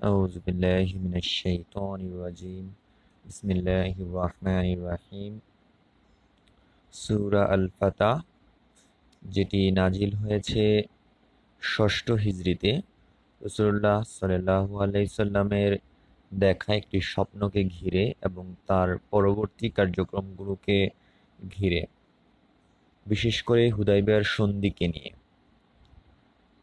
أعوذ 0.00 0.34
بالله 0.40 0.88
من 0.96 1.14
الشيطان 1.16 2.00
الرجيم 2.02 2.64
بسم 3.24 3.48
الله 3.50 3.94
الرحمن 3.98 4.66
الرحيم 4.72 5.32
সূরা 6.94 7.42
আল 7.50 7.66
Fattah 7.78 8.16
যেটি 9.22 9.60
নাজিল 9.70 10.10
হয়েছে 10.22 10.64
ষষ্ঠ 11.62 12.06
হিজরিতে 12.24 12.72
রসুল্লাহ 13.40 13.98
সাল্লাহু 14.18 14.72
আলাইসাল্লামের 14.78 15.72
দেখা 16.32 16.70
একটি 16.74 16.98
স্বপ্নকে 17.12 17.60
ঘিরে 17.76 18.04
এবং 18.22 18.44
তার 18.68 18.88
পরবর্তী 19.10 19.66
কার্যক্রমগুলোকে 19.78 20.78
ঘিরে 21.38 21.82
বিশেষ 23.06 23.36
করে 23.48 23.64
হুদাইবিয়ার 23.76 24.24
সন্ধিকে 24.36 24.86
নিয়ে 24.94 25.10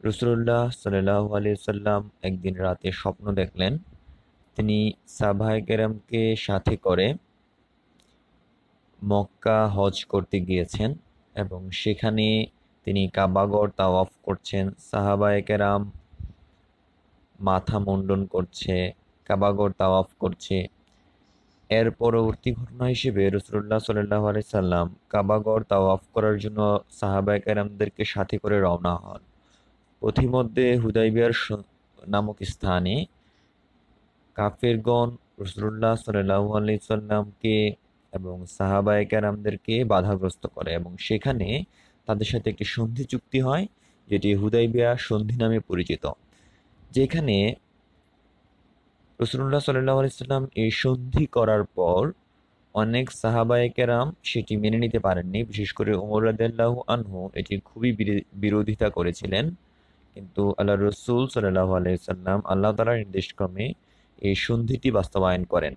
রসুল্লাহ 0.09 0.62
সাল্লাহ 0.82 1.25
আলিয়াল্লাম 1.36 2.02
একদিন 2.22 2.54
রাতে 2.57 2.89
স্বপ্ন 2.93 3.25
দেখলেন, 3.35 3.72
তিনি 4.57 4.79
সাভায় 5.18 5.61
কেরামকে 5.63 6.22
সাথে 6.36 6.75
করে 6.76 7.07
মক্কা 9.03 9.58
হজ 9.68 9.96
করতে 10.04 10.36
গিয়েছেন 10.40 10.90
এবং 11.35 11.61
সেখানে 11.71 12.27
তিনি 12.86 13.03
কাবাগর 13.08 13.66
তাওয়াফ 13.80 14.11
করছেন, 14.22 14.64
সাহাবায় 14.90 15.40
কেরাম 15.43 15.82
মাথা 17.41 17.79
মুন্ডন 17.79 18.21
করছে, 18.27 18.93
কাবাগর 19.27 19.71
তাওয়াফ 19.71 20.08
করছে। 20.21 20.57
এর 21.71 21.86
পরবর্তী 21.91 22.50
ঘটনা 22.52 22.86
হিসেবে 22.94 23.22
রসুল্লাহ 23.30 23.79
সাল্লাহ 23.79 24.22
সাল্লাম 24.57 24.86
কাবাগর 25.08 25.61
তাওয়াফ 25.72 26.02
করার 26.14 26.36
জন্য 26.38 26.61
সাহাবায় 26.91 27.41
কেরামদেরকে 27.41 28.02
সাথে 28.04 28.36
করে 28.38 28.57
রওনা 28.61 28.94
হন। 28.96 29.22
পথিমধ্যে 30.06 30.66
হুদাইবিয়ার 30.82 31.32
নামক 32.06 32.38
স্থানে 32.52 32.94
কাফেরগণ 34.36 35.08
রসুল্লাহ 35.42 35.94
সাল্লাহ 36.04 36.44
আলি 36.58 36.74
সাল্লামকে 36.92 37.56
এবং 38.12 38.36
সাহাবায় 38.56 39.04
কেরামদেরকে 39.10 39.74
বাধাগ্রস্ত 39.84 40.42
করে 40.46 40.70
এবং 40.74 40.92
সেখানে 40.98 41.48
তাদের 42.08 42.28
সাথে 42.32 42.46
একটি 42.50 42.64
সন্ধি 42.64 43.04
চুক্তি 43.04 43.38
হয়, 43.40 43.64
যেটি 44.08 44.28
হুদাইবিয়া 44.34 44.90
সন্ধি 45.08 45.36
নামে 45.42 45.58
পরিচিত। 45.60 46.04
যেখানে 46.91 47.36
রসুল্লাহ 49.20 49.60
সাল্লাহ 49.60 49.96
আলাইসাল্লাম 50.00 50.42
এই 50.54 50.70
সন্ধি 50.82 51.24
করার 51.26 51.62
পর 51.78 52.02
অনেক 52.74 53.06
সাহাবায় 53.22 53.68
কেরাম 53.68 54.06
সেটি 54.22 54.52
মেনে 54.56 54.78
নিতে 54.84 54.98
পারেননি। 54.98 55.41
বিশেষ 55.44 55.70
করে 55.72 55.92
ওমর 55.94 56.20
রাদিয়াল্লাহ 56.24 56.72
আনহু 56.94 57.18
এটি 57.34 57.54
খুবই 57.64 57.91
বিরোধিতা 58.42 58.88
করেছিলেন। 58.91 59.46
কিন্তু 60.17 60.55
আল্লাহ 60.59 60.77
রসুল 60.77 61.28
সাল্লাহ 61.28 61.72
আলাইসাল্লাম 61.72 62.41
আল্লাহ 62.45 62.72
তালার 62.72 62.97
নির্দেশক্রমে 62.97 63.72
এই 64.19 64.34
সন্ধিটি 64.34 64.91
বাস্তবায়ন 64.91 65.45
করেন। 65.45 65.75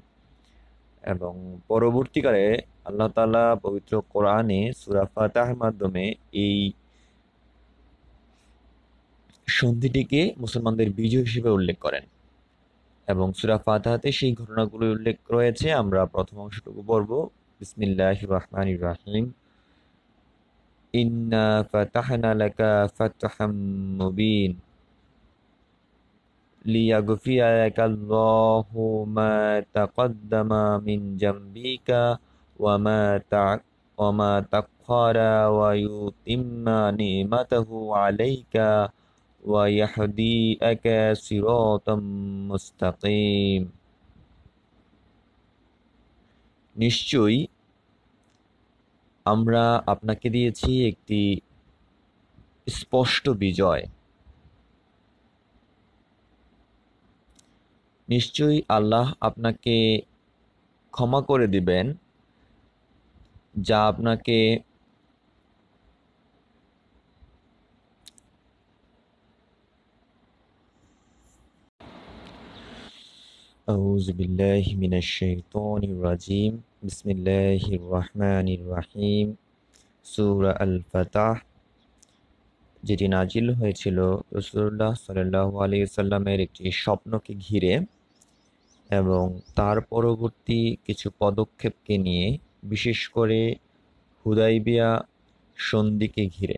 এবং 1.04 1.60
পরবর্তীকালে 1.68 2.58
আল্লাহ 2.86 3.08
তালা 3.08 3.56
পবিত্র 3.56 4.02
কোরআনে 4.10 4.74
সুরা 4.74 5.06
ফাতাহের 5.16 5.58
মাধ্যমে 5.58 6.16
এই 6.32 6.72
সন্ধিটিকে 9.48 10.34
মুসলমানদের 10.38 10.92
বিজয় 10.92 11.22
হিসেবে 11.22 11.50
উল্লেখ 11.50 11.78
করেন। 11.78 12.04
এবং 13.08 13.34
সুরা 13.34 13.58
ফাতাহাতে 13.58 14.12
সেই 14.12 14.36
ঘটনাগুলো 14.36 14.92
উল্লেখ 14.92 15.18
রয়েছে। 15.32 15.74
আমরা 15.74 16.06
প্রথম 16.06 16.38
অংশটুকু 16.38 16.84
পড়ব। 16.88 17.30
বিসমিল্লাহ 17.60 18.24
রহমান 18.24 18.78
রাহিম। 18.78 19.32
ইন্না 20.95 21.45
ফাতাহনা 21.71 22.31
লাকা 22.41 22.73
ফাতহাম 22.97 23.53
মুবিন 23.99 24.53
ليغفر 26.65 27.43
لك 27.61 27.79
الله 27.81 28.69
ما 29.17 29.61
تقدم 29.77 30.51
من 30.87 31.01
جنبك 31.17 31.89
وما 32.59 33.03
وما 33.99 34.33
تأخر 34.53 35.17
ويتم 35.59 36.65
نعمته 37.01 37.69
عليك 37.97 38.55
ويهديك 39.45 40.87
صراطا 41.27 41.95
مستقيم 42.51 43.63
নিশ্চয়ই 46.83 47.39
আমরা 49.27 49.65
আপনাকে 49.87 50.27
দিয়েছি 50.31 50.71
একটি 50.87 51.21
স্পষ্ট 52.67 53.25
বিজয় 53.37 53.85
নিশ্চয়ই 58.09 58.61
আল্লাহ 58.69 59.07
আপনাকে 59.21 59.77
ক্ষমা 60.95 61.21
করে 61.21 61.47
দিবেন 61.47 61.87
যা 63.61 63.79
আপনাকে 63.87 64.39
أعوذ 73.69 74.07
بالله 74.13 74.65
من 74.77 74.93
الشيطان 74.95 75.81
الرجيم 75.85 76.53
বিসমিল্লাহির 76.82 77.84
রহমানির 77.94 78.64
রাহিম 78.70 79.28
সুরা 80.06 80.52
আল 80.64 80.76
ফাতাহ 80.92 81.36
যেটি 82.84 83.06
নাজিল 83.08 83.48
হয়েছিল 83.54 83.98
রসুল্লাহ 84.38 84.92
সাল্লাহ 85.06 85.50
আলী 85.64 85.78
সাল্লামের 85.98 86.40
একটি 86.40 86.64
স্বপ্নকে 86.84 87.34
ঘিরে 87.46 87.74
এবং 88.90 89.24
তার 89.56 89.78
পরবর্তী 89.82 90.60
কিছু 90.86 91.08
পদক্ষেপকে 91.20 91.96
নিয়ে, 91.98 92.28
বিশেষ 92.64 93.00
করে 93.10 93.40
হুদাইবিয়া 94.26 94.90
সন্ধিকে 95.58 96.24
ঘিরে। 96.28 96.58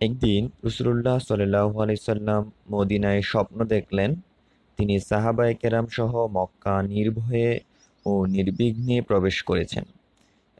একদিন 0.00 0.42
রসুল্লাহ 0.64 1.16
সাল্লাহ 1.28 1.70
আলাইসাল্লাম 1.82 2.42
মদিনায় 2.70 3.22
স্বপ্ন 3.22 3.58
দেখলেন, 3.64 4.10
তিনি 4.78 4.94
সাহাবায় 5.00 5.54
কেরাম 5.54 5.86
সহ 5.96 6.12
মক্কা 6.36 6.74
নির্ভয়ে 6.92 7.50
ও 8.06 8.26
নির্বিঘ্নে 8.26 9.00
প্রবেশ 9.00 9.42
করেছেন 9.42 9.84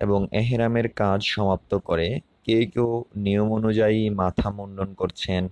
এবং 0.01 0.27
এহেরামের 0.33 0.89
কাজ 0.89 1.23
সমাপ্ত 1.25 1.75
করে 1.75 2.21
কেউ 2.45 2.63
কেউ 2.75 3.05
নিয়ম 3.17 3.49
অনুযায়ী 3.53 4.11
মাথা 4.11 4.51
মুন্ডন 4.51 4.95
করছেন, 4.95 5.49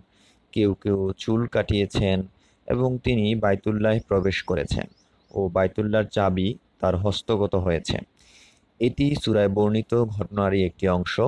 কেউ 0.53 0.75
কেউ 0.75 1.13
চুল 1.19 1.47
কাটিয়েছেন 1.47 2.23
এবং 2.69 2.99
তিনি 2.99 3.35
বাইতুল্লাহ 3.35 3.99
প্রবেশ 4.09 4.43
করেছেন 4.43 4.87
ও 5.31 5.49
বাইতুল্লাহর 5.49 6.05
চাবি 6.05 6.49
তার 6.81 6.97
হস্তগত 6.97 7.55
হয়েছে। 7.55 7.99
এটি 8.81 9.15
সুরায় 9.15 9.49
বর্ণিত 9.49 10.05
ঘটনারই 10.05 10.65
একটি 10.65 10.89
অংশ। 10.89 11.21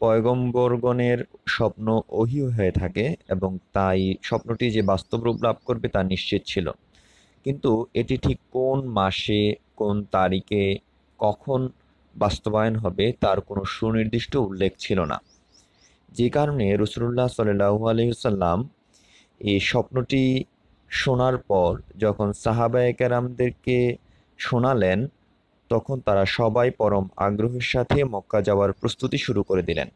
পয়গম্বরগণের 0.00 1.24
স্বপ্ন 1.48 2.00
ওহি 2.08 2.40
হয়ে 2.42 2.70
থাকে 2.70 3.16
এবং 3.28 3.58
তাই 3.72 4.14
স্বপ্নটি 4.22 4.70
যে 4.70 4.82
বাস্তব 4.82 5.22
রূপ 5.22 5.44
লাভ 5.44 5.56
করবে 5.64 5.88
তা 5.88 6.02
নিশ্চিত 6.02 6.42
ছিল। 6.46 6.70
কিন্তু 7.44 7.86
এটি 7.94 8.16
ঠিক 8.16 8.38
কোন 8.50 8.78
মাসে, 8.88 9.54
কোন 9.76 10.04
তারিখে, 10.10 10.64
কখন 11.18 11.60
বাস্তবায়ন 12.14 12.74
হবে 12.76 13.12
তার 13.20 13.40
কোনো 13.40 13.62
সুনির্দিষ্ট 13.64 14.36
উল্লেখ 14.36 14.72
ছিল 14.78 14.98
না। 15.04 15.18
যে 16.12 16.28
কারণে 16.30 16.76
রসুল্লাহ 16.76 17.28
সাল্লাহু 17.28 17.80
আলহিসাল্লাম 17.88 18.58
এই 19.40 19.60
স্বপ্নটি 19.60 20.44
শোনার 20.90 21.38
পর 21.38 21.70
যখন 21.98 22.32
সাহাবায় 22.32 22.92
কেরামদেরকে 22.92 23.96
শোনালেন, 24.38 24.98
তখন 25.70 26.00
তারা 26.00 26.24
সবাই 26.24 26.70
পরম 26.70 27.04
আগ্রহের 27.16 27.66
সাথে 27.72 28.04
মক্কা 28.04 28.42
যাওয়ার 28.42 28.70
প্রস্তুতি 28.72 29.18
শুরু 29.18 29.42
করে 29.42 29.62
দিলেন। 29.62 29.88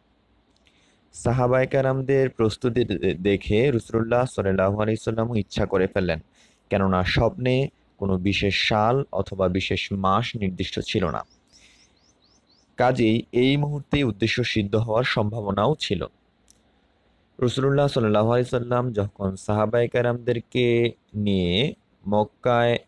সাহাবায় 1.14 1.66
কেরামদের 1.66 2.26
প্রস্তুতি 2.30 2.82
দেখে 3.22 3.58
রসুল্লাহ 3.70 4.24
সাল্লাহ 4.26 4.72
আলাইসাল্লামও 4.80 5.34
ইচ্ছা 5.34 5.66
করে 5.66 5.86
ফেললেন। 5.86 6.20
কেননা 6.70 7.04
স্বপ্নে 7.04 7.68
কোনো 7.98 8.18
বিশেষ 8.18 8.68
সাল 8.68 9.04
অথবা 9.12 9.48
বিশেষ 9.48 9.92
মাস 9.92 10.36
নির্দিষ্ট 10.36 10.80
ছিল 10.80 11.04
না। 11.10 11.24
কাজেই 12.76 13.22
এই 13.32 13.56
মুহূর্তে 13.56 14.04
উদ্দেশ্য 14.04 14.44
সিদ্ধ 14.44 14.76
হওয়ার 14.76 15.04
সম্ভাবনাও 15.04 15.74
ছিল। 15.74 16.06
রসুল্লাহ 17.38 17.86
সাল্লাহ 17.86 18.42
সাল্লাম 18.42 18.92
যখন 18.92 19.36
সাহাবাই 19.36 19.88
কারামদেরকে 19.88 20.92
নিয়ে 21.14 21.74
মক্কায় 22.08 22.78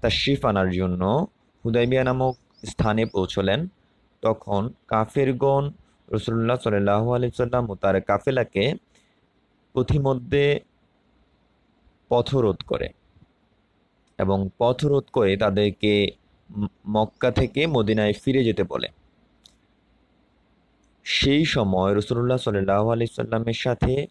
তাশরিফ 0.00 0.44
আনার 0.44 0.70
জন্য 0.70 1.26
হুদাইবিয়া 1.64 2.04
নামক 2.04 2.34
স্থানে 2.66 3.06
পৌঁছলেন, 3.06 3.68
তখন 4.22 4.70
কাফেরগণ 4.88 5.70
রসুল্লাহ 6.08 6.56
সাল্লাহ 6.56 7.14
আলি 7.14 7.26
সাল্লাম 7.34 7.70
ও 7.70 7.74
তার 7.74 8.00
কাফেলাকে 8.00 8.74
পথিমধ্যে 9.74 10.60
পথরোধ 12.08 12.62
করে। 12.66 12.88
এবং 14.18 14.48
পথরোধ 14.58 15.04
করে 15.12 15.36
তাদেরকে 15.36 16.10
মক্কা 16.88 17.30
থেকে 17.30 17.66
মদিনায় 17.66 18.12
ফিরে 18.12 18.44
যেতে 18.44 18.62
বলে। 18.62 18.88
সেই 21.04 21.44
সময় 21.44 21.98
রসুল্লাহ 21.98 22.38
সাল্লাহ 22.38 22.88
আলি 22.88 23.06
সাল্লামের 23.06 23.52
সাথে 23.52 24.06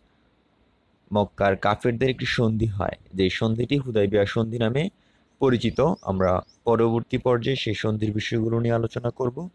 মক্কার 1.13 1.55
কাফেরদের 1.55 2.09
একটি 2.09 2.25
সন্ধি 2.25 2.65
হয়। 2.65 2.97
যে 3.13 3.29
সন্ধিটি 3.29 3.77
হুদাইবিয়া 3.77 4.25
সন্ধি 4.25 4.57
নামে 4.57 4.89
পরিচিত। 5.39 5.81
আমরা 6.01 6.41
পরবর্তী 6.63 7.17
পর্যায়ে 7.17 7.55
সেই 7.55 7.73
সন্ধির 7.73 8.13
বিষয়গুলো 8.13 8.59
নিয়ে 8.59 8.73
আলোচনা 8.73 9.09
করব। 9.09 9.49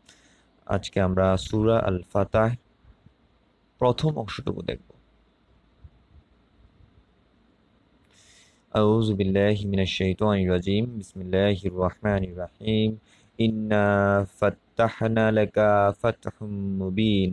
আজকে 0.67 1.01
আমরা 1.01 1.37
সুরা 1.37 1.79
আল 1.79 2.03
ফাতাহ 2.13 2.55
প্রথম 3.79 4.19
অংশটুকু 4.19 4.63
দেখব। 4.63 5.00
أعوذ 8.76 9.10
بالله 9.14 9.58
من 9.72 9.80
الشيطان 9.80 10.38
الرجيم 10.46 10.86
بسم 11.00 11.18
الله 11.22 11.58
الرحمن 11.72 12.24
الرحيم 12.32 12.90
إنا 13.42 13.86
فتحنا 14.40 15.26
لك 15.32 15.58
فتح 16.02 16.34
مبين 16.82 17.32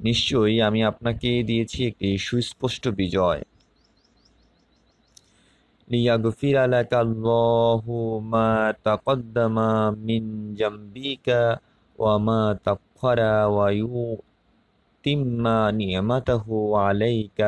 নিশ্চয়ই 0.00 0.56
আমি 0.68 0.80
আপনাকে 0.90 1.30
দিয়েছি 1.48 1.78
একটি 1.90 2.08
সুস্পষ্ট 2.26 2.84
বিজয় 3.00 3.40
ليغفر 5.88 6.56
لك 6.66 6.92
الله 6.94 7.84
ما 8.32 8.52
تقدم 8.88 9.56
من 10.08 10.22
جنبك 10.54 11.28
وما 11.98 12.42
تأخر 12.66 13.20
ويتم 13.56 15.42
نعمته 15.80 16.46
عليك 16.86 17.40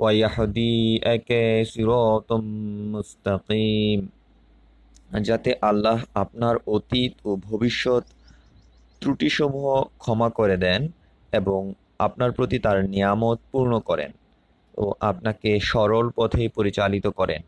ويهديك 0.00 1.30
صراطا 1.64 2.36
মুস্তাকিম 2.92 4.00
যাতে 5.20 5.50
আল্লাহ 5.62 5.98
আপনার 6.14 6.54
অতীত 6.66 7.12
ও 7.24 7.30
ভবিষ্যৎ 7.48 8.04
ত্রুটিসমূহ 9.02 9.66
ক্ষমা 9.98 10.28
করে 10.30 10.56
দেন 10.56 10.80
এবং 11.32 11.60
আপনার 11.98 12.30
প্রতি 12.32 12.58
তার 12.58 12.78
নিয়ামত 12.88 13.38
পূর্ণ 13.52 13.72
করেন 13.80 14.10
ও 14.74 14.84
আপনাকে 15.00 15.50
সরল 15.60 16.06
পথে 16.16 16.42
পরিচালিত 16.48 17.06
করেন 17.20 17.42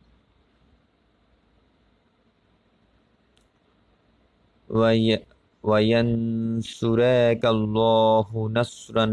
وينصرك 5.64 7.42
الله 7.46 8.26
نصرا 8.48 9.06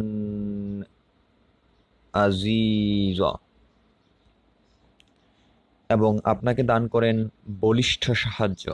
عزيزا 2.13 3.33
এবং 5.89 6.12
আপনাকে 6.31 6.62
দান 6.71 6.83
করেন 6.94 7.17
বলিষ্ঠ 7.63 8.03
সাহায্য 8.23 8.65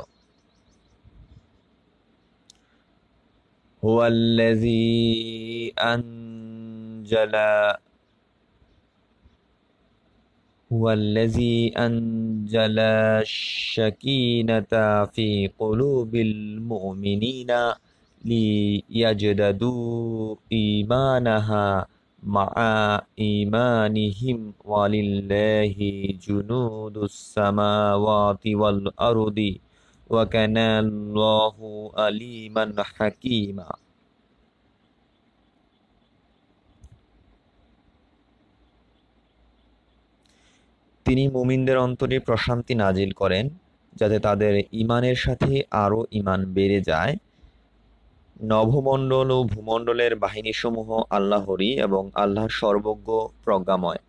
هو 3.84 4.06
الذي 4.06 5.74
أنزل 5.94 7.36
هو 10.72 10.92
الذي 10.92 11.74
أنزل 11.78 12.80
السكينة 13.26 14.74
في 15.06 15.50
قلوب 15.60 16.16
المؤمنين 16.16 17.52
ليجددوا 18.26 20.36
إيمانها 20.52 21.88
মা 22.27 22.47
ইমানিহিম 23.17 24.53
ওয়ালিল্লাহি 24.65 26.19
জুনুদুস 26.27 27.17
সামাওয়াতি 27.35 28.55
ওয়াল 28.55 28.83
আরদি 28.97 29.53
ওয়া 30.11 30.25
কানা 30.27 30.69
আল্লাহু 30.79 31.67
আলিমান 31.97 32.71
হাকীমা 32.99 33.69
তিনি 41.07 41.29
মুমিনদের 41.29 41.79
অন্তরে 41.79 42.19
প্রশান্তি 42.19 42.75
নাজিল 42.75 43.11
করেন 43.13 43.45
যাতে 43.97 44.19
তাদের 44.19 44.55
ইমানের 44.73 45.17
সাথে 45.17 45.53
আরও 45.71 46.01
ইমান 46.11 46.41
বেড়ে 46.47 46.81
যায়। 46.81 47.15
নভমণ্ডল 48.45 49.29
ও 49.31 49.39
ভূমণ্ডলের 49.45 50.13
বাহিনীসমূহ 50.17 50.89
আল্লাহরই 51.11 51.71
এবং 51.79 52.03
আল্লাহ 52.15 52.47
সর্বজ্ঞ 52.49 53.09
প্রজ্ঞাময়। 53.45 54.01